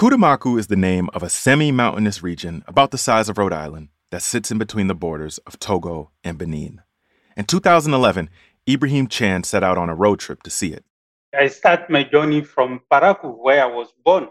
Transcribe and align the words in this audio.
Koutammakou 0.00 0.58
is 0.58 0.68
the 0.68 0.76
name 0.76 1.10
of 1.12 1.22
a 1.22 1.28
semi 1.28 1.70
mountainous 1.70 2.22
region 2.22 2.64
about 2.66 2.90
the 2.90 2.96
size 2.96 3.28
of 3.28 3.36
Rhode 3.36 3.52
Island 3.52 3.90
that 4.10 4.22
sits 4.22 4.50
in 4.50 4.56
between 4.56 4.86
the 4.86 4.94
borders 4.94 5.36
of 5.46 5.58
Togo 5.58 6.10
and 6.24 6.38
Benin. 6.38 6.80
In 7.36 7.44
2011, 7.44 8.30
Ibrahim 8.66 9.08
Chan 9.08 9.44
set 9.44 9.62
out 9.62 9.76
on 9.76 9.90
a 9.90 9.94
road 9.94 10.18
trip 10.18 10.42
to 10.44 10.48
see 10.48 10.72
it. 10.72 10.86
I 11.38 11.48
start 11.48 11.90
my 11.90 12.04
journey 12.04 12.40
from 12.40 12.80
Parakou, 12.90 13.36
where 13.36 13.62
I 13.62 13.66
was 13.66 13.88
born. 14.02 14.28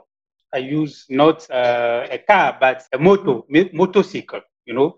I 0.52 0.58
use 0.58 1.06
not 1.08 1.48
uh, 1.52 2.08
a 2.10 2.18
car, 2.18 2.58
but 2.60 2.86
a 2.92 2.98
moto, 2.98 3.46
motorcycle, 3.72 4.42
you 4.66 4.74
know, 4.74 4.98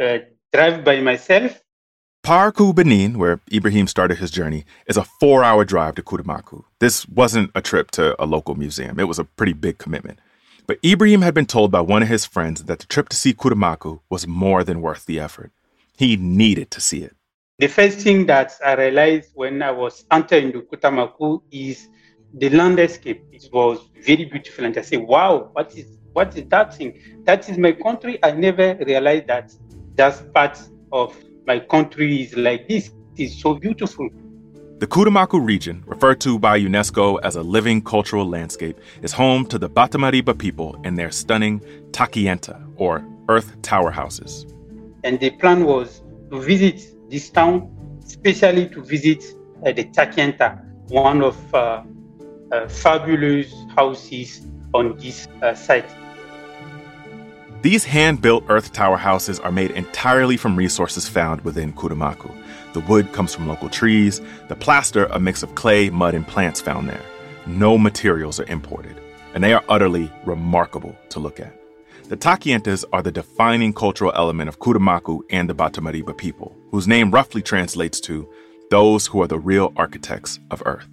uh, 0.00 0.20
drive 0.50 0.82
by 0.82 0.98
myself. 1.02 1.60
Parakou, 2.26 2.74
Benin, 2.74 3.20
where 3.20 3.38
Ibrahim 3.52 3.86
started 3.86 4.18
his 4.18 4.32
journey, 4.32 4.64
is 4.88 4.96
a 4.96 5.04
four 5.04 5.44
hour 5.44 5.64
drive 5.64 5.94
to 5.94 6.02
Koutammakou. 6.02 6.64
This 6.80 7.08
wasn't 7.08 7.52
a 7.54 7.62
trip 7.62 7.92
to 7.92 8.20
a 8.20 8.26
local 8.26 8.56
museum, 8.56 8.98
it 8.98 9.04
was 9.04 9.20
a 9.20 9.24
pretty 9.24 9.52
big 9.52 9.78
commitment. 9.78 10.18
But 10.66 10.80
Ibrahim 10.84 11.22
had 11.22 11.34
been 11.34 11.46
told 11.46 11.70
by 11.70 11.82
one 11.82 12.02
of 12.02 12.08
his 12.08 12.26
friends 12.26 12.64
that 12.64 12.80
the 12.80 12.86
trip 12.86 13.10
to 13.10 13.16
see 13.16 13.32
Koutammakou 13.32 14.00
was 14.10 14.26
more 14.26 14.64
than 14.64 14.82
worth 14.82 15.06
the 15.06 15.20
effort. 15.20 15.52
He 15.96 16.16
needed 16.16 16.72
to 16.72 16.80
see 16.80 17.04
it. 17.04 17.14
The 17.60 17.68
first 17.68 18.00
thing 18.00 18.26
that 18.26 18.54
I 18.64 18.74
realized 18.74 19.30
when 19.34 19.62
I 19.62 19.70
was 19.70 20.04
entering 20.10 20.50
the 20.50 20.62
Koutammakou 20.62 21.42
is 21.52 21.88
the 22.34 22.48
landscape. 22.50 23.22
It 23.30 23.48
was 23.52 23.78
very 24.04 24.24
beautiful, 24.24 24.64
and 24.64 24.76
I 24.76 24.82
said, 24.82 25.02
"Wow, 25.02 25.50
what 25.52 25.76
is 25.76 25.86
what 26.12 26.36
is 26.36 26.48
that 26.48 26.74
thing? 26.74 26.98
That 27.22 27.48
is 27.48 27.56
my 27.56 27.70
country." 27.70 28.18
I 28.24 28.32
never 28.32 28.74
realized 28.84 29.28
that 29.28 29.54
that's 29.94 30.22
part 30.34 30.58
of 30.90 31.16
my 31.46 31.60
country 31.60 32.22
is 32.22 32.36
like 32.36 32.68
this. 32.68 32.90
It's 33.16 33.40
so 33.40 33.54
beautiful. 33.54 34.08
The 34.78 34.86
Koutammakou 34.86 35.44
region, 35.46 35.82
referred 35.86 36.20
to 36.20 36.38
by 36.38 36.60
UNESCO 36.60 37.18
as 37.22 37.36
a 37.36 37.42
living 37.42 37.80
cultural 37.80 38.28
landscape, 38.28 38.78
is 39.00 39.12
home 39.12 39.46
to 39.46 39.58
the 39.58 39.70
Batammariba 39.70 40.36
people 40.36 40.78
and 40.84 40.98
their 40.98 41.10
stunning 41.10 41.60
Takienta, 41.92 42.62
or 42.76 43.02
earth 43.28 43.62
tower 43.62 43.90
houses. 43.90 44.44
And 45.02 45.18
the 45.18 45.30
plan 45.30 45.64
was 45.64 46.02
to 46.30 46.40
visit 46.40 46.82
this 47.08 47.30
town, 47.30 47.70
especially 48.04 48.68
to 48.70 48.82
visit 48.82 49.24
uh, 49.64 49.72
the 49.72 49.84
Takienta, 49.84 50.62
one 50.88 51.22
of 51.22 51.54
uh, 51.54 51.82
uh, 52.52 52.68
fabulous 52.68 53.50
houses 53.74 54.46
on 54.74 54.98
this 54.98 55.26
uh, 55.42 55.54
site. 55.54 55.88
These 57.66 57.84
hand 57.84 58.22
built 58.22 58.44
earth 58.48 58.72
tower 58.72 58.96
houses 58.96 59.40
are 59.40 59.50
made 59.50 59.72
entirely 59.72 60.36
from 60.36 60.54
resources 60.54 61.08
found 61.08 61.40
within 61.40 61.72
Koutammakou. 61.72 62.32
The 62.74 62.80
wood 62.82 63.12
comes 63.12 63.34
from 63.34 63.48
local 63.48 63.68
trees, 63.68 64.20
the 64.46 64.54
plaster, 64.54 65.06
a 65.06 65.18
mix 65.18 65.42
of 65.42 65.56
clay, 65.56 65.90
mud, 65.90 66.14
and 66.14 66.24
plants 66.24 66.60
found 66.60 66.88
there. 66.88 67.02
No 67.44 67.76
materials 67.76 68.38
are 68.38 68.44
imported, 68.44 68.96
and 69.34 69.42
they 69.42 69.52
are 69.52 69.64
utterly 69.68 70.12
remarkable 70.24 70.96
to 71.08 71.18
look 71.18 71.40
at. 71.40 71.60
The 72.04 72.16
Takientas 72.16 72.84
are 72.92 73.02
the 73.02 73.10
defining 73.10 73.72
cultural 73.72 74.12
element 74.14 74.48
of 74.48 74.60
Koutammakou 74.60 75.22
and 75.30 75.50
the 75.50 75.54
Batammariba 75.56 76.16
people, 76.16 76.56
whose 76.70 76.86
name 76.86 77.10
roughly 77.10 77.42
translates 77.42 77.98
to 78.02 78.28
those 78.70 79.08
who 79.08 79.20
are 79.22 79.26
the 79.26 79.40
real 79.40 79.72
architects 79.76 80.38
of 80.52 80.62
Earth. 80.64 80.86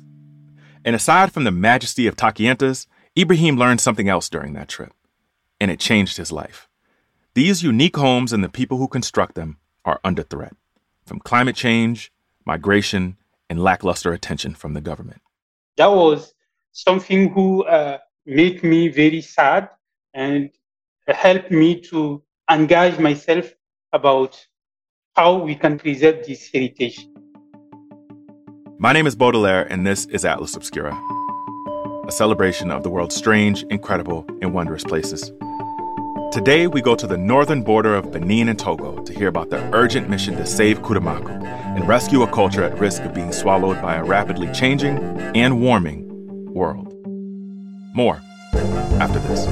And 0.84 0.96
aside 0.96 1.32
from 1.32 1.44
the 1.44 1.52
majesty 1.52 2.08
of 2.08 2.16
Takientas, 2.16 2.88
Ibrahim 3.16 3.58
learned 3.58 3.80
something 3.80 4.10
else 4.10 4.28
during 4.28 4.54
that 4.54 4.70
trip, 4.70 4.92
and 5.64 5.72
it 5.72 5.80
changed 5.80 6.18
his 6.18 6.30
life. 6.30 6.68
These 7.36 7.64
unique 7.64 7.96
homes 7.96 8.34
and 8.34 8.44
the 8.44 8.50
people 8.50 8.78
who 8.80 8.90
construct 8.90 9.36
them 9.36 9.60
are 9.86 10.02
under 10.04 10.22
threat 10.22 10.54
from 11.06 11.20
climate 11.20 11.56
change, 11.56 12.12
migration, 12.46 13.16
and 13.50 13.64
lackluster 13.64 14.12
attention 14.12 14.56
from 14.56 14.74
the 14.74 14.82
government. 14.82 15.22
That 15.78 15.88
was 15.88 16.34
something 16.74 17.30
who 17.30 17.64
uh, 17.64 18.00
made 18.26 18.62
me 18.62 18.90
very 18.90 19.22
sad 19.22 19.70
and 20.14 20.50
helped 21.08 21.50
me 21.50 21.80
to 21.92 22.22
engage 22.52 23.00
myself 23.00 23.54
about 23.94 24.46
how 25.16 25.38
we 25.38 25.56
can 25.56 25.80
preserve 25.80 26.26
this 26.28 26.50
heritage. 26.54 27.08
My 28.80 28.92
name 28.92 29.08
is 29.08 29.16
Baudelaire, 29.16 29.66
and 29.72 29.88
this 29.88 30.08
is 30.08 30.26
Atlas 30.26 30.58
Obscura, 30.58 30.94
a 32.06 32.12
celebration 32.12 32.70
of 32.70 32.84
the 32.84 32.90
world's 32.90 33.16
strange, 33.16 33.64
incredible, 33.70 34.26
and 34.42 34.54
wondrous 34.54 34.84
places. 34.84 35.32
Today, 36.34 36.66
we 36.66 36.82
go 36.82 36.96
to 36.96 37.06
the 37.06 37.16
northern 37.16 37.62
border 37.62 37.94
of 37.94 38.12
Benin 38.12 38.50
and 38.50 38.58
Togo 38.58 39.04
to 39.04 39.14
hear 39.14 39.28
about 39.28 39.52
the 39.52 39.62
urgent 39.72 40.10
mission 40.10 40.36
to 40.38 40.48
save 40.48 40.82
Koutammakou 40.82 41.44
and 41.44 41.88
rescue 41.88 42.24
a 42.24 42.28
culture 42.28 42.64
at 42.64 42.80
risk 42.80 43.04
of 43.04 43.14
being 43.14 43.32
swallowed 43.32 43.80
by 43.84 43.98
a 43.98 44.04
rapidly 44.04 44.52
changing 44.52 44.98
and 45.36 45.62
warming 45.62 46.08
world. 46.52 46.92
More 47.94 48.20
after 49.00 49.20
this. 49.20 49.46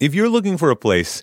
If 0.00 0.12
you're 0.12 0.28
looking 0.28 0.58
for 0.58 0.70
a 0.70 0.76
place 0.76 1.22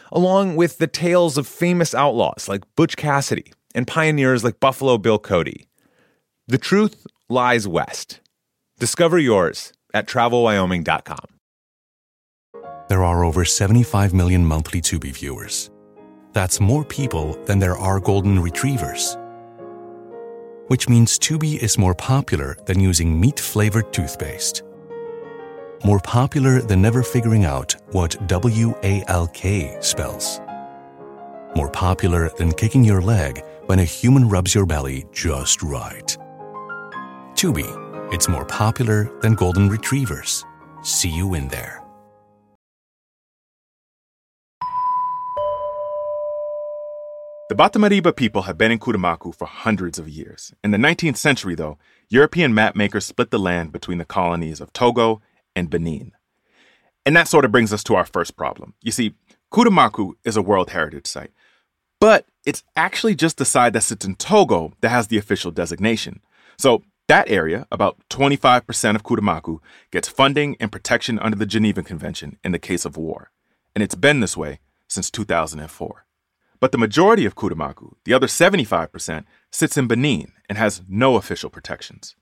along 0.11 0.55
with 0.55 0.77
the 0.77 0.87
tales 0.87 1.37
of 1.37 1.47
famous 1.47 1.95
outlaws 1.95 2.47
like 2.49 2.63
Butch 2.75 2.97
Cassidy 2.97 3.53
and 3.73 3.87
pioneers 3.87 4.43
like 4.43 4.59
Buffalo 4.59 4.97
Bill 4.97 5.19
Cody. 5.19 5.67
The 6.47 6.57
truth 6.57 7.07
lies 7.29 7.67
west. 7.67 8.19
Discover 8.79 9.19
yours 9.19 9.73
at 9.93 10.07
travelwyoming.com. 10.07 11.25
There 12.89 13.03
are 13.03 13.23
over 13.23 13.45
75 13.45 14.13
million 14.13 14.45
monthly 14.45 14.81
Tubi 14.81 15.13
viewers. 15.13 15.69
That's 16.33 16.59
more 16.59 16.83
people 16.83 17.33
than 17.45 17.59
there 17.59 17.77
are 17.77 17.99
golden 17.99 18.39
retrievers. 18.39 19.17
Which 20.67 20.89
means 20.89 21.17
Tubi 21.19 21.57
is 21.57 21.77
more 21.77 21.95
popular 21.95 22.57
than 22.65 22.79
using 22.79 23.19
meat 23.19 23.39
flavored 23.39 23.93
toothpaste 23.93 24.63
more 25.83 25.99
popular 25.99 26.61
than 26.61 26.81
never 26.81 27.03
figuring 27.03 27.45
out 27.45 27.75
what 27.91 28.15
W 28.27 28.73
A 28.83 29.03
L 29.07 29.27
K 29.27 29.77
spells. 29.81 30.39
More 31.55 31.69
popular 31.69 32.29
than 32.37 32.51
kicking 32.53 32.83
your 32.83 33.01
leg 33.01 33.43
when 33.65 33.79
a 33.79 33.83
human 33.83 34.29
rubs 34.29 34.55
your 34.55 34.65
belly 34.65 35.05
just 35.11 35.61
right. 35.61 36.17
Tubi, 37.35 37.67
it's 38.13 38.29
more 38.29 38.45
popular 38.45 39.11
than 39.21 39.35
golden 39.35 39.69
retrievers. 39.69 40.45
See 40.81 41.09
you 41.09 41.33
in 41.33 41.47
there. 41.49 41.81
The 47.51 47.57
Batammariba 47.57 48.15
people 48.15 48.43
have 48.43 48.57
been 48.57 48.71
in 48.71 48.79
Koutammakou 48.79 49.35
for 49.35 49.45
hundreds 49.45 49.99
of 49.99 50.07
years. 50.07 50.53
In 50.63 50.71
the 50.71 50.77
19th 50.77 51.17
century, 51.17 51.53
though, 51.53 51.77
European 52.07 52.53
mapmakers 52.53 53.03
split 53.03 53.29
the 53.29 53.37
land 53.37 53.73
between 53.73 53.97
the 53.97 54.05
colonies 54.05 54.61
of 54.61 54.71
Togo 54.71 55.21
and 55.55 55.69
Benin. 55.69 56.13
And 57.05 57.15
that 57.15 57.27
sort 57.27 57.45
of 57.45 57.51
brings 57.51 57.73
us 57.73 57.83
to 57.85 57.95
our 57.95 58.05
first 58.05 58.35
problem. 58.35 58.73
You 58.81 58.91
see, 58.91 59.15
Koutammakou 59.51 60.13
is 60.23 60.37
a 60.37 60.41
World 60.41 60.69
Heritage 60.69 61.07
Site, 61.07 61.31
but 61.99 62.25
it's 62.45 62.63
actually 62.75 63.15
just 63.15 63.37
the 63.37 63.45
side 63.45 63.73
that 63.73 63.81
sits 63.81 64.05
in 64.05 64.15
Togo 64.15 64.73
that 64.81 64.89
has 64.89 65.07
the 65.07 65.17
official 65.17 65.51
designation. 65.51 66.21
So 66.57 66.83
that 67.07 67.29
area, 67.29 67.67
about 67.71 67.97
25% 68.09 68.95
of 68.95 69.03
Koutammakou, 69.03 69.59
gets 69.91 70.07
funding 70.07 70.55
and 70.59 70.71
protection 70.71 71.19
under 71.19 71.37
the 71.37 71.45
Geneva 71.45 71.83
Convention 71.83 72.37
in 72.43 72.51
the 72.51 72.59
case 72.59 72.85
of 72.85 72.97
war. 72.97 73.31
And 73.75 73.83
it's 73.83 73.95
been 73.95 74.19
this 74.19 74.37
way 74.37 74.59
since 74.87 75.11
2004. 75.11 76.05
But 76.59 76.71
the 76.71 76.77
majority 76.77 77.25
of 77.25 77.35
Koutammakou, 77.35 77.95
the 78.05 78.13
other 78.13 78.27
75%, 78.27 79.25
sits 79.51 79.77
in 79.77 79.87
Benin 79.87 80.31
and 80.47 80.57
has 80.57 80.83
no 80.87 81.15
official 81.15 81.49
protections. 81.49 82.15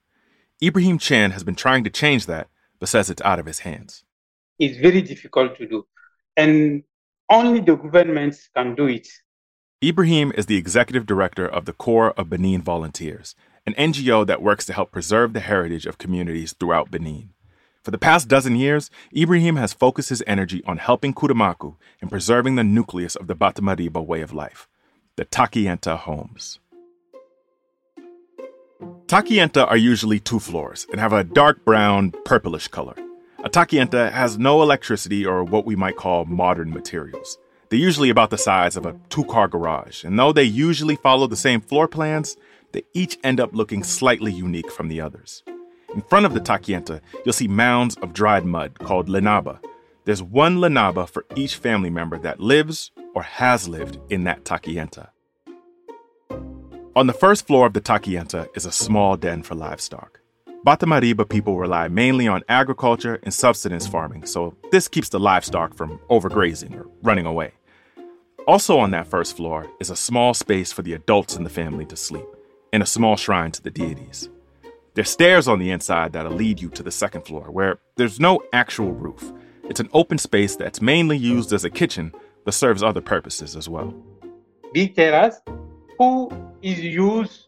Ibrahim 0.64 0.98
Chan 0.98 1.32
has 1.32 1.44
been 1.44 1.56
trying 1.56 1.84
to 1.84 1.90
change 1.90 2.26
that 2.26 2.48
but 2.80 2.90
says 2.90 3.10
it's 3.10 3.22
out 3.24 3.40
of 3.40 3.46
his 3.46 3.60
hands. 3.60 4.04
It's 4.58 4.78
very 4.78 5.02
difficult 5.02 5.58
to 5.58 5.68
do. 5.68 5.88
And 6.36 6.84
only 7.30 7.62
the 7.62 7.76
governments 7.76 8.50
can 8.56 8.76
do 8.76 8.88
it. 8.88 9.08
Ibrahim 9.84 10.34
is 10.36 10.48
the 10.48 10.58
executive 10.58 11.06
director 11.06 11.48
of 11.48 11.66
the 11.66 11.74
Corps 11.74 12.12
of 12.18 12.30
Benin 12.30 12.62
Volunteers, 12.62 13.36
an 13.66 13.74
NGO 13.76 14.26
that 14.28 14.42
works 14.42 14.66
to 14.66 14.74
help 14.74 14.92
preserve 14.92 15.34
the 15.34 15.40
heritage 15.40 15.86
of 15.86 15.98
communities 15.98 16.54
throughout 16.54 16.92
Benin. 16.92 17.30
For 17.84 17.92
the 17.92 17.98
past 17.98 18.28
dozen 18.28 18.56
years, 18.56 18.90
Ibrahim 19.16 19.56
has 19.56 19.72
focused 19.72 20.10
his 20.10 20.24
energy 20.28 20.62
on 20.66 20.78
helping 20.78 21.14
Koutammakou 21.14 21.78
in 22.02 22.10
preserving 22.10 22.56
the 22.56 22.64
nucleus 22.64 23.16
of 23.16 23.28
the 23.28 23.36
Batammariba 23.36 24.06
way 24.06 24.22
of 24.22 24.34
life. 24.34 24.68
the 25.16 25.26
Takienta 25.26 25.98
homes. 25.98 26.60
Takienta 29.10 29.66
are 29.68 29.76
usually 29.76 30.20
two 30.20 30.38
floors 30.38 30.86
and 30.92 31.00
have 31.00 31.14
a 31.14 31.24
dark 31.24 31.66
brown, 31.66 32.12
purplish 32.26 32.68
color. 32.68 32.94
A 33.44 33.50
takienta 33.50 34.12
has 34.12 34.38
no 34.38 34.62
electricity 34.62 35.26
or 35.26 35.44
what 35.44 35.66
we 35.66 35.76
might 35.76 35.96
call 35.96 36.26
modern 36.26 36.70
materials. 36.70 37.40
They're 37.70 37.80
usually 37.80 38.12
about 38.12 38.30
the 38.30 38.38
size 38.38 38.78
of 38.78 38.86
a 38.86 38.96
two 39.10 39.24
car 39.26 39.48
garage, 39.48 40.04
and 40.04 40.20
though 40.20 40.32
they 40.32 40.44
usually 40.44 40.96
follow 40.96 41.26
the 41.26 41.36
same 41.36 41.60
floor 41.60 41.88
plans, 41.88 42.38
they 42.72 42.84
each 42.94 43.18
end 43.24 43.40
up 43.40 43.56
looking 43.56 43.84
slightly 43.84 44.32
unique 44.32 44.72
from 44.72 44.90
the 44.90 45.02
others. 45.02 45.42
In 45.96 46.02
front 46.04 46.28
of 46.28 46.36
the 46.36 46.40
takienta, 46.40 47.02
you'll 47.26 47.34
see 47.34 47.48
mounds 47.48 47.96
of 48.04 48.14
dried 48.14 48.46
mud 48.46 48.78
called 48.78 49.08
lenaba. 49.08 49.60
There's 50.06 50.22
one 50.22 50.58
lenaba 50.58 51.10
for 51.10 51.26
each 51.36 51.56
family 51.56 51.90
member 51.90 52.20
that 52.20 52.40
lives 52.40 52.92
or 53.16 53.24
has 53.24 53.68
lived 53.68 53.98
in 54.12 54.24
that 54.26 54.44
takienta. 54.44 55.10
On 57.00 57.08
the 57.08 57.14
first 57.14 57.48
floor 57.48 57.66
of 57.66 57.72
the 57.72 57.80
takienta 57.80 58.50
is 58.58 58.66
a 58.66 58.74
small 58.74 59.16
den 59.16 59.42
for 59.42 59.56
livestock. 59.56 60.20
Batammariba 60.66 61.30
people 61.30 61.58
rely 61.58 61.88
mainly 61.88 62.28
on 62.28 62.44
agriculture 62.50 63.22
and 63.24 63.34
subsistence 63.34 63.88
farming, 63.88 64.26
so 64.26 64.54
this 64.72 64.90
keeps 64.90 65.08
the 65.08 65.18
livestock 65.18 65.74
from 65.74 66.02
overgrazing 66.10 66.76
or 66.76 66.90
running 67.02 67.26
away. 67.26 67.54
Also 68.50 68.78
on 68.78 68.92
that 68.92 69.08
first 69.08 69.38
floor 69.38 69.66
is 69.80 69.90
a 69.90 69.96
small 69.96 70.34
space 70.34 70.74
for 70.74 70.82
the 70.82 70.92
adults 70.92 71.38
in 71.38 71.46
the 71.46 71.50
family 71.50 71.86
to 71.86 71.96
sleep, 71.96 72.28
and 72.74 72.84
a 72.84 72.86
small 72.86 73.16
shrine 73.16 73.54
to 73.54 73.64
the 73.64 73.72
deities. 73.72 74.28
There's 74.94 75.10
stairs 75.10 75.48
on 75.48 75.60
the 75.60 75.72
inside 75.72 76.12
that'll 76.12 76.34
lead 76.34 76.60
you 76.60 76.68
to 76.72 76.84
the 76.84 76.92
second 76.92 77.22
floor, 77.22 77.50
where 77.50 77.80
there's 77.96 78.20
no 78.20 78.44
actual 78.52 78.92
roof. 78.92 79.32
It's 79.70 79.80
an 79.80 79.90
open 79.94 80.18
space 80.18 80.58
that's 80.58 80.82
mainly 80.82 81.16
used 81.16 81.54
as 81.54 81.64
a 81.64 81.70
kitchen, 81.70 82.12
but 82.44 82.54
serves 82.54 82.84
other 82.84 83.00
purposes 83.00 83.56
as 83.56 83.70
well. 83.70 83.94
Terrace, 84.76 85.40
who 86.00 86.32
is 86.62 86.80
used 86.80 87.48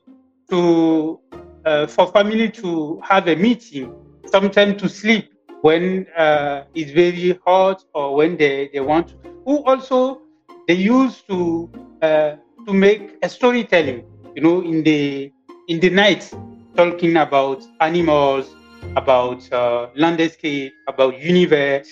to 0.49 1.19
uh, 1.65 1.87
for 1.87 2.11
family 2.11 2.51
to 2.51 2.99
have 3.01 3.27
a 3.27 3.35
meeting, 3.35 3.95
sometimes 4.25 4.79
to 4.81 4.89
sleep 4.89 5.31
when 5.61 6.05
uh, 6.17 6.65
it's 6.75 6.91
very 6.91 7.39
hot 7.45 7.81
or 7.93 8.15
when 8.15 8.35
they, 8.35 8.69
they 8.73 8.81
want 8.81 9.07
to. 9.07 9.15
Who 9.45 9.63
also 9.63 10.21
they 10.67 10.75
use 10.75 11.21
to 11.29 11.71
uh, 12.01 12.35
to 12.67 12.73
make 12.73 13.17
a 13.23 13.29
storytelling, 13.29 14.03
you 14.35 14.41
know, 14.41 14.61
in 14.61 14.83
the 14.83 15.31
in 15.69 15.79
the 15.79 15.89
night, 15.89 16.29
talking 16.75 17.15
about 17.15 17.63
animals, 17.79 18.53
about 18.97 19.49
uh, 19.53 19.87
landscape, 19.95 20.73
about 20.89 21.17
universe. 21.17 21.89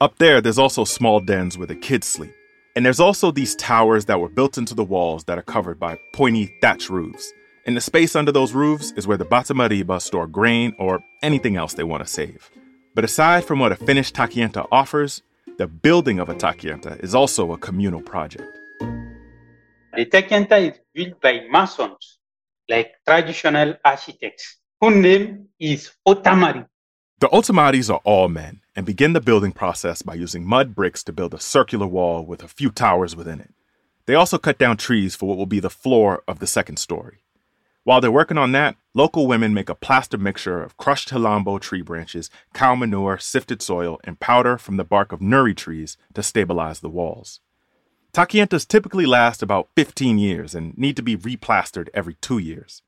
Up 0.00 0.16
there, 0.16 0.40
there's 0.40 0.58
also 0.58 0.84
small 0.84 1.20
dens 1.20 1.58
where 1.58 1.66
the 1.66 1.76
kids 1.76 2.06
sleep. 2.06 2.32
And 2.76 2.86
there's 2.86 3.00
also 3.00 3.32
these 3.32 3.56
towers 3.56 4.04
that 4.04 4.20
were 4.20 4.28
built 4.28 4.56
into 4.56 4.74
the 4.74 4.84
walls 4.84 5.24
that 5.24 5.38
are 5.38 5.42
covered 5.42 5.80
by 5.80 5.98
pointy 6.12 6.56
thatch 6.60 6.88
roofs. 6.88 7.32
And 7.66 7.76
the 7.76 7.80
space 7.80 8.14
under 8.14 8.30
those 8.30 8.52
roofs 8.52 8.92
is 8.92 9.06
where 9.06 9.16
the 9.18 9.24
Batammariba 9.24 10.00
store 10.00 10.28
grain 10.28 10.74
or 10.78 11.00
anything 11.22 11.56
else 11.56 11.74
they 11.74 11.82
want 11.82 12.04
to 12.04 12.10
save. 12.10 12.48
But 12.94 13.04
aside 13.04 13.44
from 13.44 13.58
what 13.58 13.72
a 13.72 13.76
finished 13.76 14.14
takienta 14.14 14.68
offers, 14.70 15.22
the 15.58 15.66
building 15.66 16.20
of 16.20 16.28
a 16.28 16.34
takienta 16.34 17.02
is 17.02 17.14
also 17.14 17.52
a 17.52 17.58
communal 17.58 18.00
project. 18.00 18.56
The 18.80 20.06
takienta 20.06 20.70
is 20.70 20.78
built 20.94 21.20
by 21.20 21.46
masons, 21.50 22.18
like 22.68 22.92
traditional 23.06 23.74
architects, 23.84 24.58
whose 24.80 24.94
name 24.94 25.48
is 25.58 25.90
Otamari. 26.06 26.66
The 27.20 27.28
Otamaris 27.28 27.92
are 27.92 28.00
all 28.02 28.30
men 28.30 28.62
and 28.74 28.86
begin 28.86 29.12
the 29.12 29.20
building 29.20 29.52
process 29.52 30.00
by 30.00 30.14
using 30.14 30.42
mud 30.42 30.74
bricks 30.74 31.04
to 31.04 31.12
build 31.12 31.34
a 31.34 31.38
circular 31.38 31.86
wall 31.86 32.24
with 32.24 32.42
a 32.42 32.48
few 32.48 32.70
towers 32.70 33.14
within 33.14 33.40
it. 33.40 33.52
They 34.06 34.14
also 34.14 34.38
cut 34.38 34.56
down 34.56 34.78
trees 34.78 35.14
for 35.14 35.28
what 35.28 35.36
will 35.36 35.44
be 35.44 35.60
the 35.60 35.68
floor 35.68 36.22
of 36.26 36.38
the 36.38 36.46
second 36.46 36.78
story. 36.78 37.18
While 37.84 38.00
they're 38.00 38.10
working 38.10 38.38
on 38.38 38.52
that, 38.52 38.76
local 38.94 39.26
women 39.26 39.52
make 39.52 39.68
a 39.68 39.74
plaster 39.74 40.16
mixture 40.16 40.62
of 40.62 40.78
crushed 40.78 41.10
hilambo 41.10 41.60
tree 41.60 41.82
branches, 41.82 42.30
cow 42.54 42.74
manure, 42.74 43.18
sifted 43.18 43.60
soil, 43.60 44.00
and 44.04 44.18
powder 44.18 44.56
from 44.56 44.78
the 44.78 44.84
bark 44.84 45.12
of 45.12 45.20
nuri 45.20 45.54
trees 45.54 45.98
to 46.14 46.22
stabilize 46.22 46.80
the 46.80 46.88
walls. 46.88 47.40
Takientas 48.14 48.66
typically 48.66 49.04
last 49.04 49.42
about 49.42 49.68
15 49.76 50.18
years 50.18 50.54
and 50.54 50.76
need 50.78 50.96
to 50.96 51.02
be 51.02 51.18
replastered 51.18 51.90
every 51.92 52.14
two 52.14 52.38
years. 52.38 52.80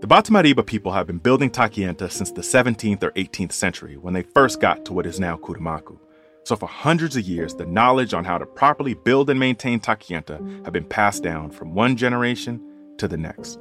The 0.00 0.06
Batammariba 0.06 0.64
people 0.64 0.92
have 0.92 1.06
been 1.06 1.18
building 1.18 1.50
takienta 1.50 2.10
since 2.10 2.32
the 2.32 2.40
17th 2.40 3.02
or 3.02 3.10
18th 3.10 3.52
century 3.52 3.98
when 3.98 4.14
they 4.14 4.22
first 4.22 4.58
got 4.58 4.86
to 4.86 4.94
what 4.94 5.04
is 5.04 5.20
now 5.20 5.36
Koutammakou. 5.36 5.98
So 6.44 6.56
for 6.56 6.66
hundreds 6.66 7.18
of 7.18 7.24
years, 7.24 7.54
the 7.54 7.66
knowledge 7.66 8.14
on 8.14 8.24
how 8.24 8.38
to 8.38 8.46
properly 8.46 8.94
build 8.94 9.28
and 9.28 9.38
maintain 9.38 9.78
takienta 9.78 10.64
have 10.64 10.72
been 10.72 10.86
passed 10.86 11.22
down 11.22 11.50
from 11.50 11.74
one 11.74 11.98
generation 11.98 12.62
to 12.96 13.08
the 13.08 13.18
next. 13.18 13.58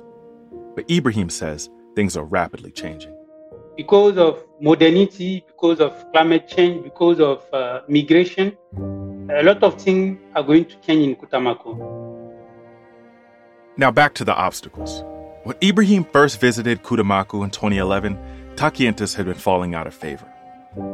But 0.78 0.90
Ibrahim 0.90 1.30
says 1.30 1.70
things 1.94 2.16
are 2.16 2.24
rapidly 2.24 2.72
changing. 2.72 3.14
Because 3.76 4.18
of 4.18 4.42
modernity, 4.62 5.44
because 5.46 5.82
of 5.82 6.10
climate 6.14 6.48
change, 6.48 6.86
because 6.86 7.20
of 7.20 7.44
uh, 7.54 7.82
migration, 7.90 8.56
a 8.78 9.44
lot 9.44 9.62
of 9.62 9.82
things 9.82 10.18
are 10.38 10.44
going 10.44 10.64
to 10.64 10.80
change 10.80 11.06
in 11.06 11.16
Koutammakou. 11.18 11.76
Now 13.76 13.92
back 13.92 14.14
to 14.14 14.24
the 14.24 14.34
obstacles. 14.34 15.04
When 15.50 15.57
Ibrahim 15.63 16.04
first 16.04 16.40
visited 16.40 16.84
Koutammakou 16.84 17.44
in 17.44 17.50
2011, 17.50 18.54
takientas 18.54 19.16
had 19.16 19.25
been 19.25 19.34
falling 19.34 19.74
out 19.74 19.88
of 19.88 19.96
favor. 19.96 20.31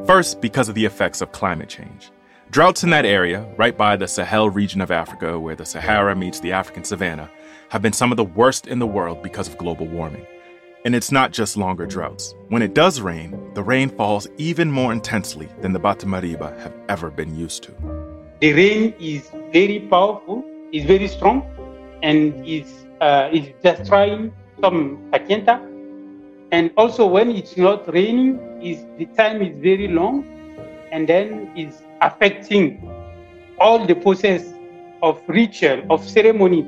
First, 0.06 0.40
because 0.40 0.70
of 0.70 0.76
the 0.76 0.86
effects 0.86 1.20
of 1.20 1.34
climate 1.34 1.68
change. 1.68 2.10
Droughts 2.52 2.82
in 2.82 2.90
that 2.92 3.04
area, 3.04 3.46
right 3.58 3.78
by 3.78 3.98
the 3.98 4.08
Sahel 4.08 4.50
region 4.50 4.80
of 4.80 4.92
Africa 4.92 5.38
where 5.38 5.58
the 5.58 5.66
Sahara 5.66 6.16
meets 6.16 6.40
the 6.40 6.54
African 6.54 6.86
savanna, 6.86 7.30
have 7.68 7.82
been 7.82 7.92
some 7.92 8.12
of 8.12 8.16
the 8.16 8.24
worst 8.24 8.66
in 8.66 8.80
the 8.80 8.88
world 8.88 9.22
because 9.22 9.50
of 9.50 9.58
global 9.58 9.88
warming. 9.88 10.26
And 10.86 10.96
it's 10.96 11.12
not 11.12 11.34
just 11.34 11.58
longer 11.58 11.86
droughts. 11.86 12.34
When 12.48 12.62
it 12.62 12.74
does 12.74 13.02
rain, 13.02 13.38
the 13.56 13.64
rain 13.64 13.90
falls 13.90 14.26
even 14.38 14.72
more 14.72 14.94
intensely 14.94 15.50
than 15.60 15.74
the 15.74 15.82
Batammariba 15.82 16.58
have 16.62 16.74
ever 16.88 17.10
been 17.10 17.38
used 17.38 17.64
to. 17.64 17.74
The 18.40 18.54
rain 18.54 18.94
is 19.02 19.30
very 19.52 19.82
powerful, 19.82 20.46
is 20.72 20.86
very 20.86 21.10
strong, 21.10 21.44
and 22.02 22.34
is 22.48 22.86
uh, 23.02 23.30
is 23.34 23.50
destroying 23.62 24.32
some 24.62 24.98
takienta. 25.12 25.60
And 26.52 26.72
also 26.78 27.06
when 27.06 27.32
it's 27.32 27.58
not 27.58 27.92
raining, 27.92 28.40
is 28.62 28.86
the 28.98 29.06
time 29.18 29.42
is 29.42 29.56
very 29.62 29.88
long, 29.88 30.26
and 30.92 31.08
then 31.08 31.52
is 31.56 31.82
affecting 32.02 32.90
all 33.60 33.86
the 33.86 33.96
process 33.96 34.54
of 35.02 35.22
ritual, 35.28 35.84
of 35.90 36.08
ceremony. 36.08 36.66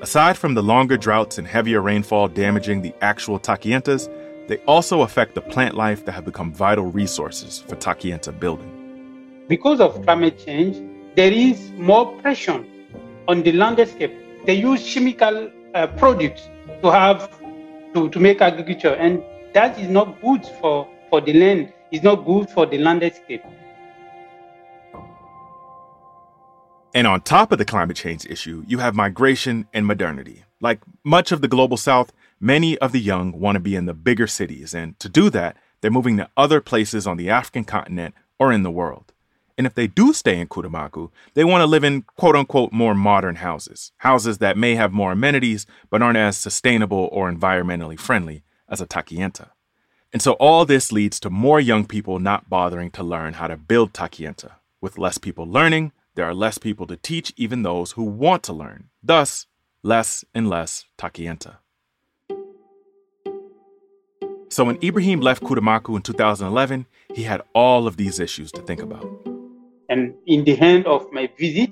Aside 0.00 0.36
from 0.36 0.54
the 0.54 0.62
longer 0.62 0.96
droughts 0.96 1.38
and 1.38 1.46
heavier 1.46 1.80
rainfall 1.80 2.28
damaging 2.28 2.82
the 2.82 2.94
actual 3.00 3.38
takientas, 3.38 4.10
they 4.48 4.58
also 4.66 5.02
affect 5.02 5.34
the 5.34 5.40
plant 5.40 5.74
life 5.74 6.04
that 6.04 6.12
have 6.12 6.24
become 6.24 6.52
vital 6.52 6.86
resources 6.86 7.64
for 7.66 7.76
takienta 7.76 8.38
building. 8.38 8.72
Because 9.48 9.80
of 9.80 10.02
climate 10.02 10.38
change, 10.44 10.76
there 11.16 11.32
is 11.32 11.70
more 11.72 12.12
pressure 12.20 12.64
on 13.28 13.42
the 13.42 13.52
landscape. 13.52 14.12
They 14.44 14.54
use 14.54 14.92
chemical 14.92 15.50
uh, 15.74 15.86
products 15.98 16.48
to 16.82 16.90
have 16.90 17.30
to, 17.94 18.08
to 18.10 18.18
make 18.20 18.40
agriculture, 18.40 18.94
and 18.94 19.22
that 19.54 19.78
is 19.78 19.88
not 19.88 20.20
good 20.20 20.44
for, 20.60 20.88
for 21.10 21.20
the 21.20 21.32
land. 21.32 21.72
It's 21.90 22.04
not 22.04 22.26
good 22.26 22.50
for 22.50 22.66
the 22.66 22.78
landscape. 22.78 23.42
And 26.94 27.06
on 27.06 27.20
top 27.20 27.52
of 27.52 27.58
the 27.58 27.64
climate 27.64 27.96
change 27.96 28.24
issue, 28.26 28.64
you 28.66 28.78
have 28.78 28.94
migration 28.94 29.68
and 29.72 29.86
modernity. 29.86 30.44
Like 30.60 30.80
much 31.04 31.30
of 31.30 31.42
the 31.42 31.48
global 31.48 31.76
south, 31.76 32.12
many 32.40 32.78
of 32.78 32.92
the 32.92 33.00
young 33.00 33.38
want 33.38 33.56
to 33.56 33.60
be 33.60 33.76
in 33.76 33.84
the 33.84 33.94
bigger 33.94 34.26
cities, 34.26 34.74
and 34.74 34.98
to 35.00 35.08
do 35.08 35.28
that, 35.30 35.56
they're 35.80 35.90
moving 35.90 36.16
to 36.16 36.30
other 36.36 36.60
places 36.60 37.06
on 37.06 37.18
the 37.18 37.28
African 37.28 37.64
continent 37.64 38.14
or 38.38 38.50
in 38.50 38.62
the 38.62 38.70
world. 38.70 39.12
And 39.58 39.66
if 39.66 39.74
they 39.74 39.86
do 39.86 40.12
stay 40.12 40.38
in 40.38 40.48
Koutammakou, 40.48 41.10
they 41.34 41.44
want 41.44 41.62
to 41.62 41.66
live 41.66 41.84
in 41.84 42.02
quote 42.02 42.36
unquote 42.36 42.72
more 42.72 42.94
modern 42.94 43.36
houses, 43.36 43.92
houses 43.98 44.38
that 44.38 44.58
may 44.58 44.74
have 44.74 44.92
more 44.92 45.12
amenities 45.12 45.66
but 45.88 46.02
aren't 46.02 46.18
as 46.18 46.36
sustainable 46.36 47.08
or 47.10 47.30
environmentally 47.30 47.98
friendly 47.98 48.44
as 48.68 48.80
a 48.80 48.86
takienta. 48.86 49.50
And 50.12 50.22
so 50.22 50.32
all 50.32 50.64
this 50.64 50.92
leads 50.92 51.18
to 51.20 51.30
more 51.30 51.60
young 51.60 51.84
people 51.84 52.18
not 52.18 52.48
bothering 52.48 52.90
to 52.92 53.02
learn 53.02 53.34
how 53.34 53.48
to 53.48 53.56
build 53.56 53.92
takienta. 53.92 54.52
With 54.80 54.98
less 54.98 55.18
people 55.18 55.46
learning, 55.46 55.92
there 56.14 56.24
are 56.24 56.34
less 56.34 56.58
people 56.58 56.86
to 56.86 56.96
teach 56.96 57.32
even 57.36 57.62
those 57.62 57.92
who 57.92 58.04
want 58.04 58.42
to 58.44 58.52
learn. 58.52 58.88
Thus, 59.02 59.46
less 59.82 60.24
and 60.34 60.48
less 60.48 60.84
takienta. 60.98 61.56
So 64.48 64.64
when 64.64 64.82
Ibrahim 64.82 65.20
left 65.20 65.42
Koutammakou 65.42 65.96
in 65.96 66.02
2011, 66.02 66.86
he 67.14 67.24
had 67.24 67.42
all 67.54 67.86
of 67.86 67.96
these 67.96 68.20
issues 68.20 68.52
to 68.52 68.62
think 68.62 68.80
about. 68.80 69.35
And 69.88 70.14
in 70.26 70.44
the 70.44 70.58
end 70.58 70.86
of 70.86 71.10
my 71.12 71.30
visit, 71.38 71.70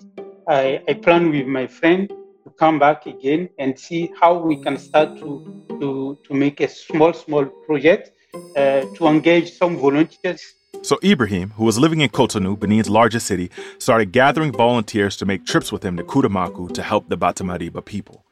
I, 0.49 0.83
I 0.88 0.94
plan 0.94 1.30
with 1.30 1.47
my 1.47 1.66
friend 1.66 2.09
to 2.09 2.50
come 2.59 2.78
back 2.78 3.06
again 3.06 3.49
and 3.59 3.78
see 3.78 4.11
how 4.21 4.35
we 4.35 4.56
can 4.56 4.76
start 4.78 5.16
to, 5.18 5.66
to, 5.80 6.18
to 6.23 6.35
make 6.35 6.61
a 6.61 6.68
small, 6.68 7.12
small 7.12 7.47
project 7.66 8.12
uh, 8.56 8.83
to 8.97 9.06
engage 9.06 9.52
some 9.52 9.76
volunteers 9.76 10.54
So 10.85 10.99
Ibrahim, 11.02 11.50
who 11.56 11.64
was 11.64 11.78
living 11.78 12.02
in 12.02 12.11
Cotonou, 12.11 12.61
Benin's 12.61 12.90
largest 12.90 13.26
city, 13.26 13.50
started 13.78 14.12
gathering 14.12 14.52
volunteers 14.52 15.16
to 15.16 15.25
make 15.25 15.47
trips 15.47 15.73
with 15.73 15.83
him 15.83 15.97
to 15.97 16.04
Koutammakou 16.04 16.75
to 16.75 16.83
help 16.83 17.09
the 17.09 17.16
Batammariba 17.16 17.83
people. 17.83 18.23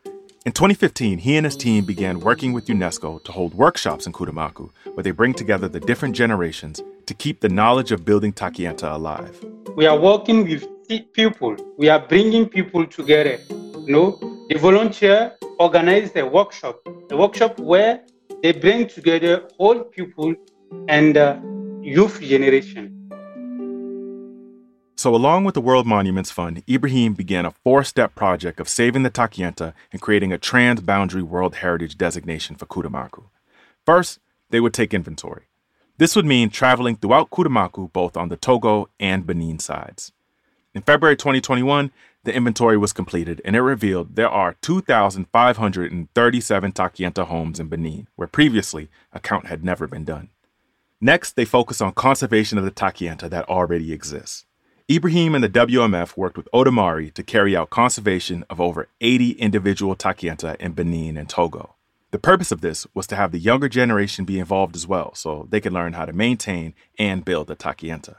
In 0.44 0.50
2015, 0.50 1.18
he 1.18 1.37
and 1.37 1.46
his 1.46 1.56
team 1.56 1.84
began 1.84 2.18
working 2.18 2.52
with 2.52 2.66
UNESCO 2.66 3.22
to 3.22 3.30
hold 3.30 3.54
workshops 3.54 4.08
in 4.08 4.12
Koutammakou, 4.12 4.70
where 4.92 5.04
they 5.04 5.12
bring 5.12 5.34
together 5.34 5.68
the 5.68 5.78
different 5.78 6.16
generations 6.16 6.82
to 7.06 7.14
keep 7.14 7.38
the 7.38 7.49
knowledge 7.49 7.92
of 7.92 8.04
building 8.04 8.32
Takienta 8.32 8.92
alive. 8.92 9.40
We 9.76 9.87
are 9.87 9.96
working 9.96 10.42
with 10.42 10.66
people. 11.12 11.54
We 11.78 11.88
are 11.88 12.00
bringing 12.00 12.49
people 12.49 12.84
together. 12.88 13.38
You 13.87 13.92
know, 13.92 14.18
the 14.49 14.58
volunteer 14.58 15.37
organize 15.61 16.11
a 16.16 16.26
workshop, 16.26 16.88
a 17.12 17.16
workshop 17.16 17.61
where 17.61 18.00
they 18.42 18.50
bring 18.50 18.88
together 18.88 19.49
old 19.61 19.92
people 19.92 20.34
and 20.88 21.16
uh, 21.16 21.38
youth 21.82 22.20
generation. 22.20 23.01
So, 25.02 25.11
along 25.16 25.42
with 25.42 25.54
the 25.54 25.61
World 25.61 25.85
Monuments 25.85 26.30
Fund, 26.30 26.62
Ibrahim 26.71 27.14
began 27.14 27.44
a 27.44 27.50
four 27.50 27.82
step 27.82 28.14
project 28.14 28.61
of 28.61 28.68
saving 28.68 29.02
the 29.02 29.11
Takienta 29.11 29.73
and 29.90 30.00
creating 30.00 30.32
a 30.32 30.38
trans 30.38 30.80
boundary 30.80 31.25
World 31.25 31.56
Heritage 31.56 31.99
designation 31.99 32.54
for 32.54 32.66
Koutammakou. 32.66 33.25
First, 33.85 34.21
they 34.50 34.61
would 34.61 34.73
take 34.73 34.94
inventory. 34.94 35.47
This 35.99 36.14
would 36.14 36.25
mean 36.25 36.50
traveling 36.50 36.94
throughout 36.94 37.30
Koutammakou 37.30 37.92
both 37.92 38.16
on 38.16 38.28
the 38.28 38.37
Togo 38.37 38.90
and 39.00 39.26
Benin 39.26 39.59
sides. 39.59 40.12
In 40.73 40.82
February 40.82 41.16
2021, 41.16 41.90
the 42.23 42.32
inventory 42.32 42.78
was 42.78 42.92
completed 42.92 43.42
and 43.44 43.56
it 43.56 43.61
revealed 43.61 44.14
there 44.14 44.30
are 44.30 44.54
2,537 44.62 46.73
Takienta 46.73 47.26
homes 47.26 47.59
in 47.59 47.66
Benin, 47.66 48.06
where 48.14 48.28
previously 48.28 48.88
a 49.12 49.18
count 49.18 49.47
had 49.47 49.64
never 49.64 49.88
been 49.88 50.04
done. 50.04 50.28
Next, 51.00 51.35
they 51.35 51.44
focus 51.44 51.80
on 51.80 51.90
conservation 51.90 52.56
of 52.56 52.64
the 52.64 52.71
Takienta 52.71 53.28
that 53.28 53.49
already 53.49 53.92
exists. 53.92 54.47
Ibrahim 54.94 55.34
and 55.34 55.42
the 55.42 55.49
WMF 55.49 56.18
worked 56.18 56.37
with 56.37 56.50
Otamaris 56.52 57.14
to 57.14 57.22
carry 57.22 57.56
out 57.56 57.70
conservation 57.70 58.44
of 58.50 58.61
over 58.61 58.88
80 59.00 59.30
individual 59.30 59.96
Takienta 59.96 60.54
in 60.56 60.72
Benin 60.72 61.16
and 61.16 61.30
Togo. 61.30 61.76
The 62.11 62.18
purpose 62.18 62.52
of 62.52 62.61
this 62.61 62.87
was 62.92 63.06
to 63.06 63.16
have 63.16 63.32
the 63.32 63.38
younger 63.38 63.70
generation 63.70 64.26
be 64.26 64.38
involved 64.38 64.76
as 64.76 64.87
well 64.87 65.14
so 65.14 65.46
they 65.49 65.62
could 65.62 65.72
learn 65.72 65.94
how 65.94 66.04
to 66.04 66.12
maintain 66.12 66.75
and 66.99 67.25
build 67.25 67.46
the 67.46 67.56
Takienta. 67.56 68.16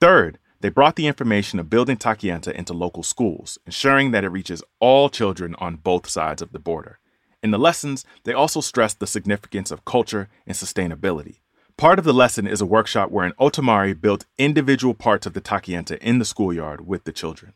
Third, 0.00 0.40
they 0.60 0.68
brought 0.68 0.96
the 0.96 1.06
information 1.06 1.60
of 1.60 1.70
building 1.70 1.96
Takienta 1.96 2.52
into 2.52 2.72
local 2.72 3.04
schools, 3.04 3.60
ensuring 3.64 4.10
that 4.10 4.24
it 4.24 4.30
reaches 4.30 4.64
all 4.80 5.10
children 5.10 5.54
on 5.60 5.76
both 5.76 6.08
sides 6.08 6.42
of 6.42 6.50
the 6.50 6.58
border. 6.58 6.98
In 7.40 7.52
the 7.52 7.58
lessons, 7.58 8.04
they 8.24 8.32
also 8.32 8.60
stressed 8.60 8.98
the 8.98 9.06
significance 9.06 9.70
of 9.70 9.84
culture 9.84 10.28
and 10.44 10.56
sustainability. 10.56 11.36
Part 11.80 11.98
of 11.98 12.04
the 12.04 12.12
lesson 12.12 12.46
is 12.46 12.60
a 12.60 12.66
workshop 12.66 13.10
where 13.10 13.24
an 13.24 13.32
Otamari 13.40 13.98
built 13.98 14.26
individual 14.36 14.92
parts 14.92 15.24
of 15.24 15.32
the 15.32 15.40
Takienta 15.40 15.96
in 15.96 16.18
the 16.18 16.26
schoolyard 16.26 16.86
with 16.86 17.04
the 17.04 17.10
children. 17.10 17.54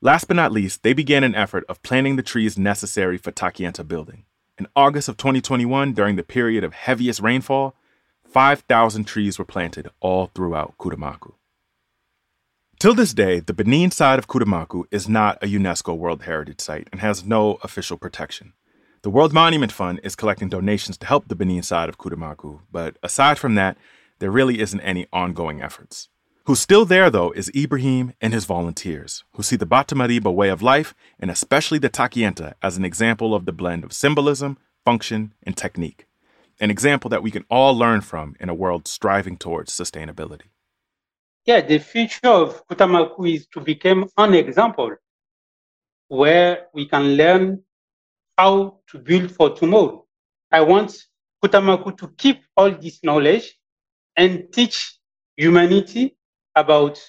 Last 0.00 0.24
but 0.24 0.34
not 0.34 0.50
least, 0.50 0.82
they 0.82 0.92
began 0.92 1.22
an 1.22 1.36
effort 1.36 1.64
of 1.68 1.80
planting 1.84 2.16
the 2.16 2.24
trees 2.24 2.58
necessary 2.58 3.16
for 3.16 3.30
Takienta 3.30 3.86
building. 3.86 4.24
In 4.58 4.66
August 4.74 5.08
of 5.08 5.18
2021, 5.18 5.92
during 5.92 6.16
the 6.16 6.24
period 6.24 6.64
of 6.64 6.72
heaviest 6.72 7.20
rainfall, 7.20 7.76
5,000 8.24 9.04
trees 9.04 9.38
were 9.38 9.44
planted 9.44 9.88
all 10.00 10.32
throughout 10.34 10.76
Koutammakou. 10.76 11.34
Till 12.80 12.94
this 12.94 13.14
day, 13.14 13.38
the 13.38 13.54
Benin 13.54 13.92
side 13.92 14.18
of 14.18 14.26
Koutammakou 14.26 14.86
is 14.90 15.08
not 15.08 15.40
a 15.40 15.46
UNESCO 15.46 15.96
World 15.96 16.24
Heritage 16.24 16.60
Site 16.60 16.88
and 16.90 17.00
has 17.00 17.24
no 17.24 17.60
official 17.62 17.98
protection. 17.98 18.54
The 19.02 19.10
World 19.10 19.32
Monument 19.32 19.72
Fund 19.72 20.00
is 20.02 20.16
collecting 20.16 20.48
donations 20.48 20.98
to 20.98 21.06
help 21.06 21.28
the 21.28 21.36
Benin 21.36 21.62
side 21.62 21.88
of 21.88 21.98
Koutammakou, 21.98 22.60
but 22.70 22.96
aside 23.02 23.38
from 23.38 23.54
that, 23.54 23.76
there 24.18 24.30
really 24.30 24.60
isn't 24.60 24.80
any 24.80 25.06
ongoing 25.12 25.62
efforts. 25.62 26.08
Who's 26.46 26.60
still 26.60 26.84
there, 26.84 27.10
though, 27.10 27.30
is 27.32 27.50
Ibrahim 27.54 28.14
and 28.20 28.32
his 28.32 28.44
volunteers, 28.44 29.24
who 29.34 29.42
see 29.42 29.56
the 29.56 29.66
Batammariba 29.66 30.34
way 30.34 30.48
of 30.48 30.62
life, 30.62 30.94
and 31.18 31.30
especially 31.30 31.78
the 31.78 31.90
Takienta, 31.90 32.54
as 32.62 32.76
an 32.76 32.84
example 32.84 33.34
of 33.34 33.44
the 33.44 33.52
blend 33.52 33.84
of 33.84 33.92
symbolism, 33.92 34.58
function, 34.84 35.34
and 35.42 35.56
technique. 35.56 36.06
An 36.60 36.70
example 36.70 37.08
that 37.10 37.22
we 37.22 37.30
can 37.30 37.44
all 37.50 37.76
learn 37.76 38.00
from 38.00 38.34
in 38.40 38.48
a 38.48 38.54
world 38.54 38.88
striving 38.88 39.36
towards 39.36 39.72
sustainability 39.72 40.48
yeah, 41.48 41.62
the 41.62 41.78
future 41.78 42.28
of 42.28 42.66
Koutammakou 42.68 43.34
is 43.34 43.46
to 43.54 43.60
become 43.60 44.06
an 44.18 44.34
example 44.34 44.94
where 46.08 46.66
we 46.74 46.84
can 46.86 47.16
learn 47.16 47.62
how 48.38 48.78
to 48.86 48.98
build 48.98 49.32
for 49.32 49.50
tomorrow. 49.50 50.06
I 50.52 50.60
want 50.60 50.96
Koutammakou 51.44 51.98
to 51.98 52.08
keep 52.16 52.40
all 52.56 52.70
this 52.70 53.02
knowledge 53.02 53.58
and 54.16 54.52
teach 54.52 54.96
humanity 55.36 56.16
about 56.54 57.02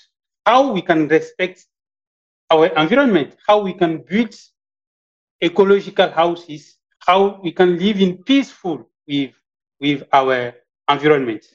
how 0.46 0.72
we 0.72 0.82
can 0.82 1.08
respect 1.08 1.66
our 2.50 2.66
environment, 2.68 3.36
how 3.48 3.60
we 3.60 3.74
can 3.74 4.04
build 4.10 4.34
ecological 5.42 6.10
houses, 6.10 6.78
how 7.00 7.40
we 7.44 7.52
can 7.52 7.78
live 7.78 8.02
in 8.02 8.24
peaceful 8.24 8.90
with, 9.08 9.32
with 9.80 10.04
our 10.12 10.54
environment. 10.90 11.46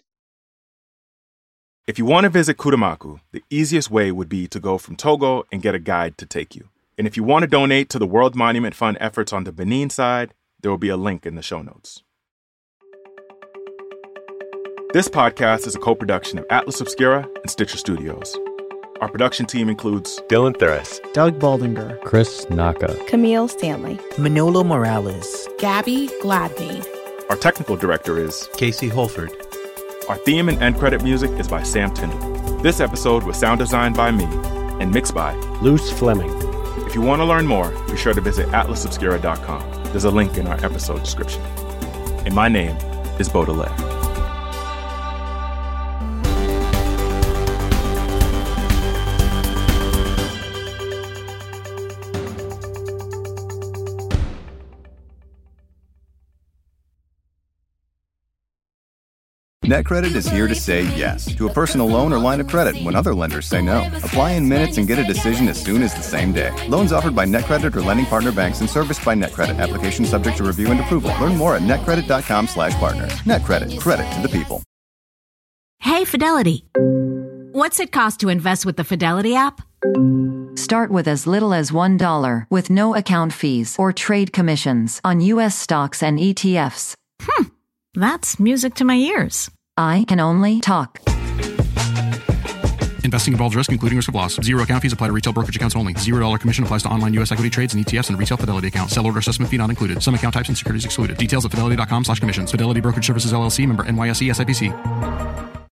If 1.87 1.99
you 1.99 2.04
want 2.04 2.25
to 2.25 2.31
visit 2.31 2.57
Koutammakou, 2.57 3.21
the 3.33 3.43
easiest 3.50 3.90
way 3.90 4.11
would 4.12 4.28
be 4.28 4.47
to 4.49 4.61
go 4.61 4.78
from 4.78 4.97
Togo 4.97 5.45
and 5.52 5.61
get 5.61 5.75
a 5.75 5.81
guide 5.81 6.16
to 6.19 6.26
take 6.26 6.54
you. 6.54 6.69
And 6.96 7.06
if 7.06 7.16
you 7.16 7.24
want 7.24 7.42
to 7.42 7.48
donate 7.48 7.88
to 7.90 7.98
the 7.98 8.06
World 8.06 8.36
Monument 8.36 8.74
Fund 8.74 8.96
efforts 9.00 9.32
on 9.32 9.44
the 9.44 9.52
Benin 9.52 9.90
side, 9.90 10.32
there 10.60 10.70
will 10.70 10.78
be 10.78 10.88
a 10.88 10.96
link 10.96 11.26
in 11.26 11.34
the 11.34 11.42
show 11.42 11.60
notes. 11.60 12.02
This 14.92 15.08
podcast 15.08 15.66
is 15.66 15.74
a 15.74 15.80
co 15.80 15.96
production 15.96 16.38
of 16.38 16.46
Atlas 16.50 16.80
Obscura 16.80 17.28
and 17.42 17.50
Stitcher 17.50 17.78
Studios. 17.78 18.38
Our 19.00 19.08
production 19.08 19.44
team 19.44 19.68
includes 19.68 20.20
Dylan 20.28 20.56
Thuras, 20.56 21.00
Doug 21.12 21.40
Baldinger, 21.40 22.00
Chris 22.04 22.48
Naka, 22.48 22.96
Camille 23.08 23.48
Stanley, 23.48 23.98
Manolo 24.16 24.62
Morales, 24.62 25.48
Gabby 25.58 26.06
Gladney. 26.22 26.86
Our 27.28 27.36
technical 27.36 27.76
director 27.76 28.18
is 28.18 28.48
Casey 28.56 28.88
Holford. 28.88 29.32
Our 30.08 30.16
theme 30.18 30.48
and 30.48 30.62
end 30.62 30.78
credit 30.78 31.02
music 31.02 31.32
is 31.40 31.48
by 31.48 31.64
Sam 31.64 31.92
Tyndall. 31.92 32.58
This 32.58 32.78
episode 32.78 33.24
was 33.24 33.36
sound 33.36 33.58
designed 33.58 33.96
by 33.96 34.12
me 34.12 34.26
and 34.80 34.94
mixed 34.94 35.14
by 35.14 35.34
Luce 35.60 35.90
Fleming. 35.90 36.53
If 36.94 37.00
you 37.00 37.04
want 37.04 37.22
to 37.22 37.24
learn 37.24 37.44
more, 37.44 37.70
be 37.88 37.96
sure 37.96 38.14
to 38.14 38.20
visit 38.20 38.46
atlasobscura.com. 38.50 39.82
There's 39.86 40.04
a 40.04 40.12
link 40.12 40.38
in 40.38 40.46
our 40.46 40.64
episode 40.64 41.00
description. 41.00 41.42
And 42.24 42.32
my 42.32 42.46
name 42.46 42.76
is 43.18 43.28
Baudelaire. 43.28 43.93
NetCredit 59.64 60.14
is 60.14 60.28
here 60.28 60.47
to 60.47 60.54
say 60.54 60.83
yes 60.94 61.25
to 61.37 61.49
a 61.49 61.52
personal 61.52 61.87
loan 61.87 62.12
or 62.12 62.18
line 62.18 62.38
of 62.38 62.49
credit 62.49 62.76
when 62.83 62.94
other 62.94 63.14
lenders 63.14 63.47
say 63.47 63.62
no. 63.62 63.78
Apply 63.97 64.33
in 64.33 64.47
minutes 64.47 64.76
and 64.76 64.87
get 64.87 64.99
a 64.99 65.04
decision 65.04 65.49
as 65.49 65.59
soon 65.59 65.83
as 65.83 65.94
the 65.94 66.02
same 66.02 66.33
day. 66.35 66.52
Loans 66.68 66.92
offered 66.92 67.14
by 67.14 67.25
NetCredit 67.25 67.75
or 67.75 67.80
lending 67.80 68.04
partner 68.04 68.30
banks 68.30 68.61
and 68.61 68.68
serviced 68.68 69.02
by 69.02 69.14
NetCredit. 69.14 69.59
Application 69.59 70.04
subject 70.04 70.37
to 70.37 70.44
review 70.44 70.71
and 70.71 70.80
approval. 70.80 71.12
Learn 71.18 71.38
more 71.38 71.56
at 71.56 71.62
netcredit.com 71.62 72.47
slash 72.47 72.75
partner. 72.75 73.06
NetCredit. 73.25 73.80
Credit 73.80 74.11
to 74.12 74.21
the 74.21 74.28
people. 74.28 74.62
Hey, 75.78 76.04
Fidelity. 76.04 76.66
What's 77.52 77.80
it 77.80 77.90
cost 77.90 78.21
to 78.21 78.28
invest 78.28 78.66
with 78.66 78.76
the 78.76 78.85
Fidelity 78.85 79.35
app? 79.35 79.62
Start 80.59 80.90
with 80.90 81.09
as 81.09 81.26
little 81.26 81.54
as 81.54 81.71
$1 81.71 82.47
with 82.50 82.68
no 82.68 82.94
account 82.94 83.33
fees 83.33 83.76
or 83.78 83.94
trade 83.94 84.35
commissions 84.35 85.00
on 85.02 85.23
U.S. 85.23 85.56
stocks 85.56 86.02
and 86.02 86.18
ETFs. 86.18 86.94
Hmm. 87.23 87.44
That's 87.94 88.40
music 88.40 88.75
to 88.75 88.85
my 88.85 88.97
ears. 88.97 89.50
I 89.76 90.04
can 90.07 90.21
only 90.21 90.61
talk. 90.61 91.00
Investing 93.04 93.35
involves 93.35 93.54
risk, 93.54 93.71
including 93.71 93.97
risk 93.97 94.09
of 94.09 94.14
loss. 94.14 94.37
Zero 94.37 94.62
account 94.62 94.83
fees 94.83 94.93
apply 94.93 95.09
to 95.09 95.12
retail 95.12 95.33
brokerage 95.33 95.57
accounts 95.57 95.76
only. 95.76 95.95
Zero 95.95 96.21
dollar 96.21 96.38
commission 96.38 96.64
applies 96.64 96.83
to 96.85 96.88
online 96.88 97.12
U.S. 97.14 97.33
equity 97.33 97.50
trades 97.50 97.75
and 97.75 97.85
ETFs 97.85 98.09
and 98.09 98.19
retail 98.19 98.37
Fidelity 98.37 98.69
accounts. 98.69 98.95
Sell 98.95 99.04
order 99.04 99.19
assessment 99.19 99.50
fee 99.50 99.59
not 99.59 99.71
included. 99.71 100.02
Some 100.02 100.14
account 100.14 100.35
types 100.35 100.49
and 100.49 100.57
securities 100.57 100.85
excluded. 100.85 101.19
Details 101.19 101.45
at 101.45 101.50
fidelity.com 101.50 102.04
slash 102.04 102.21
commissions. 102.21 102.50
Fidelity 102.50 102.81
Brokerage 102.81 103.07
Services 103.07 103.33
LLC 103.33 103.66
member 103.66 103.85
NYSE 103.85 104.31
SIPC. 104.31 105.63